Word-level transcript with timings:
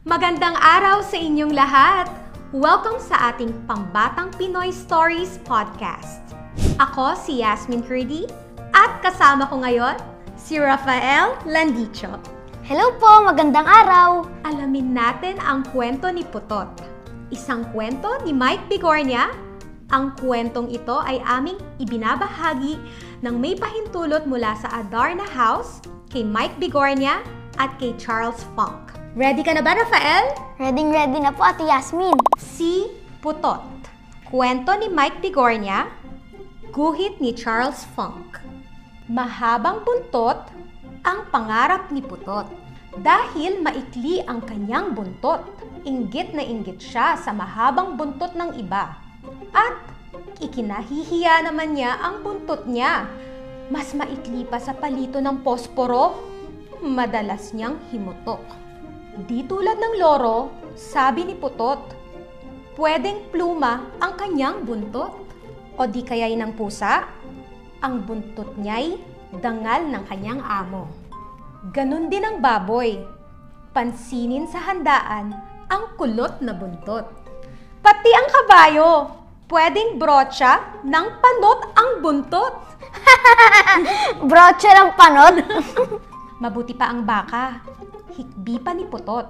Magandang 0.00 0.56
araw 0.56 1.04
sa 1.04 1.20
inyong 1.20 1.52
lahat! 1.52 2.08
Welcome 2.56 2.96
sa 3.04 3.36
ating 3.36 3.52
Pambatang 3.68 4.32
Pinoy 4.32 4.72
Stories 4.72 5.36
Podcast. 5.44 6.24
Ako 6.80 7.12
si 7.12 7.44
Yasmin 7.44 7.84
Curdy 7.84 8.24
at 8.72 9.04
kasama 9.04 9.44
ko 9.52 9.60
ngayon 9.60 10.00
si 10.40 10.56
Rafael 10.56 11.36
Landicho. 11.44 12.16
Hello 12.64 12.96
po, 12.96 13.28
magandang 13.28 13.68
araw! 13.68 14.24
Alamin 14.48 14.96
natin 14.96 15.36
ang 15.36 15.68
kwento 15.68 16.08
ni 16.08 16.24
Putot. 16.24 16.72
Isang 17.28 17.68
kwento 17.68 18.24
ni 18.24 18.32
Mike 18.32 18.72
Bigornia. 18.72 19.28
Ang 19.92 20.16
kwentong 20.16 20.72
ito 20.72 20.96
ay 20.96 21.20
aming 21.28 21.60
ibinabahagi 21.76 22.80
ng 23.20 23.36
may 23.36 23.52
pahintulot 23.52 24.24
mula 24.24 24.56
sa 24.64 24.80
Adarna 24.80 25.28
House 25.28 25.84
kay 26.08 26.24
Mike 26.24 26.56
Bigornia 26.56 27.20
at 27.60 27.76
kay 27.76 27.92
Charles 28.00 28.48
Funk. 28.56 28.89
Ready 29.10 29.42
ka 29.42 29.50
na 29.50 29.58
ba, 29.58 29.74
Rafael? 29.74 30.38
Ready 30.54 30.86
ready 30.86 31.18
na 31.18 31.34
po, 31.34 31.42
Ate 31.42 31.66
Yasmin. 31.66 32.14
Si 32.38 32.86
Putot. 33.18 33.58
Kwento 34.30 34.70
ni 34.78 34.86
Mike 34.86 35.18
Bigornia. 35.18 35.90
Guhit 36.70 37.18
ni 37.18 37.34
Charles 37.34 37.82
Funk. 37.98 38.38
Mahabang 39.10 39.82
buntot 39.82 40.54
ang 41.02 41.26
pangarap 41.34 41.90
ni 41.90 41.98
Putot. 42.06 42.46
Dahil 43.02 43.58
maikli 43.58 44.22
ang 44.30 44.46
kanyang 44.46 44.94
buntot, 44.94 45.42
inggit 45.82 46.30
na 46.30 46.46
inggit 46.46 46.78
siya 46.78 47.18
sa 47.18 47.34
mahabang 47.34 47.98
buntot 47.98 48.38
ng 48.38 48.62
iba. 48.62 48.94
At 49.50 49.90
ikinahihiya 50.38 51.50
naman 51.50 51.74
niya 51.74 51.98
ang 51.98 52.22
buntot 52.22 52.62
niya. 52.70 53.10
Mas 53.74 53.90
maikli 53.90 54.46
pa 54.46 54.62
sa 54.62 54.70
palito 54.70 55.18
ng 55.18 55.42
posporo, 55.42 56.14
madalas 56.78 57.50
niyang 57.50 57.74
himutok. 57.90 58.69
Di 59.26 59.44
tulad 59.44 59.76
ng 59.76 59.94
loro, 60.00 60.48
sabi 60.72 61.28
ni 61.28 61.34
Putot, 61.36 61.92
pwedeng 62.78 63.28
pluma 63.28 63.84
ang 64.00 64.16
kanyang 64.16 64.64
buntot. 64.64 65.12
O 65.76 65.84
di 65.88 66.00
kaya'y 66.04 66.36
ng 66.36 66.56
pusa, 66.56 67.08
ang 67.80 68.04
buntot 68.04 68.56
niya'y 68.56 68.96
dangal 69.40 69.88
ng 69.88 70.04
kanyang 70.08 70.40
amo. 70.40 70.88
Ganon 71.72 72.08
din 72.08 72.24
ang 72.24 72.40
baboy. 72.40 72.96
Pansinin 73.70 74.48
sa 74.48 74.64
handaan 74.64 75.36
ang 75.68 75.94
kulot 75.94 76.40
na 76.42 76.56
buntot. 76.56 77.06
Pati 77.80 78.10
ang 78.12 78.28
kabayo, 78.28 78.90
pwedeng 79.46 80.00
brotsa 80.00 80.80
ng 80.82 81.06
panot 81.20 81.60
ang 81.76 81.90
buntot. 82.02 82.54
Broche 84.30 84.70
ng 84.74 84.90
panod. 84.98 85.34
Mabuti 86.42 86.72
pa 86.72 86.90
ang 86.90 87.04
baka, 87.04 87.60
hikbi 88.12 88.58
pa 88.58 88.74
ni 88.74 88.86
putot. 88.86 89.26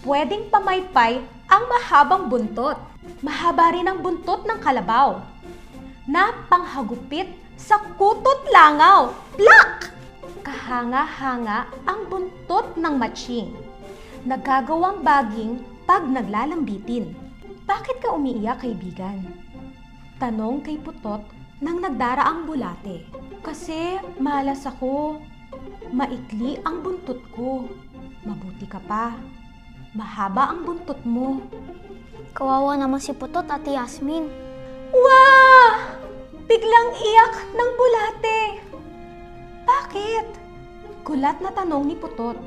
Pwedeng 0.00 0.48
pamaypay 0.48 1.20
ang 1.50 1.62
mahabang 1.68 2.32
buntot. 2.32 2.78
Mahaba 3.20 3.76
rin 3.76 3.88
ang 3.90 4.00
buntot 4.00 4.48
ng 4.48 4.58
kalabaw. 4.60 5.20
Na 6.08 6.32
panghagupit 6.48 7.28
sa 7.60 7.76
kutot 8.00 8.48
langaw. 8.48 9.12
Plak! 9.36 9.92
Kahanga-hanga 10.40 11.68
ang 11.84 12.08
buntot 12.08 12.80
ng 12.80 12.94
matching. 12.96 13.52
Nagagawang 14.24 15.04
baging 15.04 15.60
pag 15.84 16.08
naglalambitin. 16.08 17.12
Bakit 17.68 18.00
ka 18.00 18.16
umiiyak, 18.16 18.64
kaibigan? 18.64 19.26
Tanong 20.16 20.60
kay 20.64 20.76
Putot 20.76 21.22
nang 21.60 21.80
nagdaraang 21.80 22.48
bulate. 22.48 23.04
Kasi 23.44 24.00
malas 24.20 24.64
ako. 24.64 25.20
Maikli 25.90 26.62
ang 26.62 26.86
buntot 26.86 27.18
ko. 27.34 27.66
Mabuti 28.22 28.62
ka 28.70 28.78
pa. 28.78 29.18
Mahaba 29.90 30.54
ang 30.54 30.62
buntot 30.62 31.02
mo. 31.02 31.42
Kawawa 32.30 32.78
naman 32.78 33.02
si 33.02 33.10
Putot, 33.10 33.42
Ate 33.50 33.74
Yasmin. 33.74 34.30
Wah! 34.94 35.98
Biglang 36.46 36.94
iyak 36.94 37.34
ng 37.58 37.70
bulate. 37.74 38.40
Bakit? 39.66 40.26
Gulat 41.02 41.42
na 41.42 41.50
tanong 41.50 41.82
ni 41.90 41.98
Putot. 41.98 42.38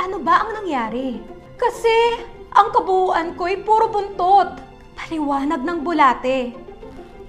Ano 0.00 0.16
ba 0.24 0.40
ang 0.40 0.56
nangyari? 0.56 1.20
Kasi 1.60 2.16
ang 2.56 2.72
kabuuan 2.72 3.36
ko'y 3.36 3.60
puro 3.60 3.92
buntot. 3.92 4.56
Paliwanag 4.96 5.60
ng 5.60 5.84
bulate. 5.84 6.56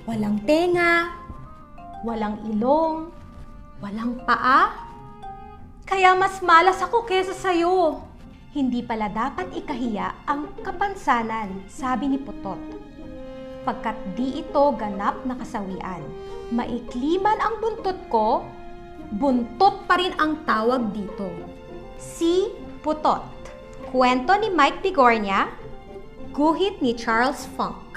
Walang 0.07 0.47
tenga, 0.47 1.11
walang 2.07 2.39
ilong, 2.47 3.11
walang 3.81 4.21
paa. 4.23 4.69
Kaya 5.83 6.13
mas 6.13 6.39
malas 6.39 6.79
ako 6.79 7.03
kesa 7.03 7.33
sa'yo. 7.33 8.05
Hindi 8.53 8.85
pala 8.85 9.09
dapat 9.09 9.51
ikahiya 9.57 10.29
ang 10.29 10.53
kapansanan, 10.61 11.65
sabi 11.67 12.13
ni 12.13 12.19
Putot. 12.21 12.61
Pagkat 13.65 13.97
di 14.15 14.39
ito 14.39 14.63
ganap 14.77 15.25
na 15.25 15.35
kasawian. 15.35 16.03
Maikli 16.53 17.17
man 17.17 17.39
ang 17.41 17.59
buntot 17.59 17.97
ko, 18.07 18.45
buntot 19.17 19.87
pa 19.89 19.97
rin 19.99 20.13
ang 20.21 20.45
tawag 20.45 20.93
dito. 20.93 21.27
Si 21.97 22.47
Putot. 22.85 23.23
Kwento 23.91 24.31
ni 24.39 24.47
Mike 24.47 24.79
Bigornia, 24.79 25.51
guhit 26.31 26.79
ni 26.79 26.95
Charles 26.95 27.43
Funk. 27.59 27.90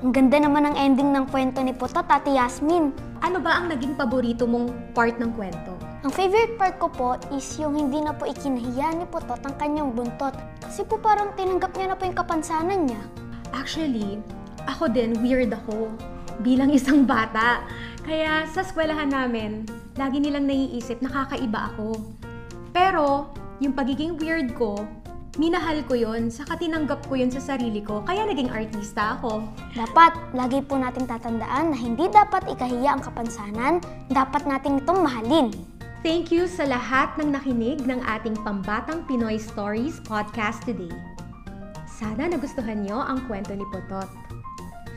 Ang 0.00 0.16
ganda 0.16 0.40
naman 0.40 0.64
ang 0.64 0.80
ending 0.80 1.12
ng 1.12 1.28
kwento 1.28 1.60
ni 1.60 1.76
Putot, 1.76 2.08
Ate 2.08 2.32
Yasmin. 2.32 2.88
Ano 3.20 3.36
ba 3.36 3.60
ang 3.60 3.68
naging 3.68 4.00
paborito 4.00 4.48
mong 4.48 4.96
part 4.96 5.20
ng 5.20 5.28
kwento? 5.36 5.76
Ang 6.00 6.08
favorite 6.08 6.56
part 6.56 6.80
ko 6.80 6.88
po 6.88 7.20
is 7.36 7.44
yung 7.60 7.76
hindi 7.76 8.00
na 8.00 8.16
po 8.16 8.24
ikinahiya 8.24 8.96
ni 8.96 9.04
Putot 9.04 9.44
ang 9.44 9.52
kanyang 9.60 9.92
buntot. 9.92 10.32
Kasi 10.64 10.88
po 10.88 10.96
parang 10.96 11.36
tinanggap 11.36 11.76
niya 11.76 11.92
na 11.92 11.96
po 12.00 12.08
yung 12.08 12.16
kapansanan 12.16 12.88
niya. 12.88 13.02
Actually, 13.52 14.24
ako 14.64 14.88
din, 14.88 15.20
weird 15.20 15.52
ako 15.52 15.92
bilang 16.40 16.72
isang 16.80 17.04
bata. 17.04 17.60
Kaya 18.00 18.48
sa 18.48 18.64
eskwelahan 18.64 19.12
namin, 19.12 19.68
lagi 20.00 20.16
nilang 20.16 20.48
naiisip, 20.48 21.04
nakakaiba 21.04 21.76
ako. 21.76 22.00
Pero, 22.72 23.36
yung 23.60 23.76
pagiging 23.76 24.16
weird 24.16 24.56
ko, 24.56 24.80
minahal 25.38 25.84
ko 25.86 25.94
yon 25.94 26.32
saka 26.32 26.58
tinanggap 26.58 27.06
ko 27.06 27.14
yun 27.14 27.30
sa 27.30 27.38
sarili 27.38 27.84
ko, 27.84 28.02
kaya 28.02 28.26
naging 28.26 28.50
artista 28.50 29.14
ako. 29.20 29.46
Dapat, 29.76 30.34
lagi 30.34 30.58
po 30.64 30.80
nating 30.80 31.06
tatandaan 31.06 31.70
na 31.70 31.78
hindi 31.78 32.10
dapat 32.10 32.48
ikahiya 32.50 32.98
ang 32.98 33.02
kapansanan, 33.04 33.78
dapat 34.10 34.42
nating 34.48 34.82
itong 34.82 35.06
mahalin. 35.06 35.54
Thank 36.00 36.32
you 36.32 36.48
sa 36.48 36.64
lahat 36.64 37.12
ng 37.20 37.36
nakinig 37.36 37.84
ng 37.84 38.00
ating 38.00 38.34
Pambatang 38.40 39.04
Pinoy 39.04 39.36
Stories 39.36 40.00
podcast 40.08 40.64
today. 40.64 40.90
Sana 41.84 42.32
nagustuhan 42.32 42.88
nyo 42.88 43.04
ang 43.04 43.28
kwento 43.28 43.52
ni 43.52 43.68
Potot. 43.68 44.08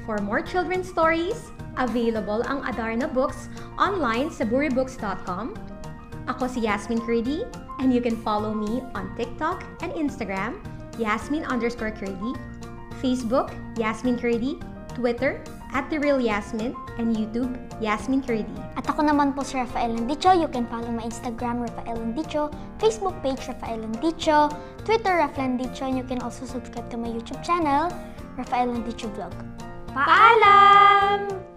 For 0.08 0.24
more 0.24 0.40
children's 0.40 0.88
stories, 0.88 1.52
available 1.76 2.44
ang 2.48 2.64
Adarna 2.64 3.12
Books 3.12 3.52
online 3.76 4.32
sa 4.32 4.48
buribooks.com. 4.48 5.73
Ako 6.28 6.48
si 6.48 6.64
Yasmin 6.64 7.04
Curdy, 7.04 7.44
and 7.84 7.92
you 7.92 8.00
can 8.00 8.16
follow 8.24 8.56
me 8.56 8.80
on 8.96 9.12
TikTok 9.20 9.64
and 9.84 9.92
Instagram, 9.94 10.60
Yasmin 10.96 11.44
underscore 11.46 11.92
Curdy, 11.92 12.34
Facebook, 13.04 13.52
Yasmin 13.76 14.16
Curdy, 14.16 14.56
Twitter, 14.96 15.44
at 15.74 15.90
The 15.90 15.98
Real 15.98 16.22
Yasmin, 16.22 16.78
and 16.98 17.18
YouTube, 17.18 17.58
Yasmin 17.82 18.22
Curdy. 18.22 18.54
At 18.78 18.86
ako 18.86 19.10
naman 19.10 19.34
po 19.34 19.42
si 19.42 19.58
Rafael 19.58 19.98
Landicho. 19.98 20.32
You 20.38 20.48
can 20.48 20.70
follow 20.70 20.94
my 20.94 21.04
Instagram, 21.04 21.66
Rafael 21.66 21.98
Landicho, 21.98 22.54
Facebook 22.78 23.18
page, 23.26 23.42
Rafael 23.50 23.82
Landicho, 23.82 24.54
Twitter, 24.86 25.18
Raf 25.18 25.34
Landicho, 25.36 25.90
and 25.90 25.98
you 25.98 26.06
can 26.06 26.22
also 26.22 26.46
subscribe 26.46 26.88
to 26.94 26.98
my 26.98 27.10
YouTube 27.10 27.42
channel, 27.42 27.90
Rafael 28.38 28.70
Landicho 28.70 29.10
Vlog. 29.18 29.34
Paalam! 29.92 31.53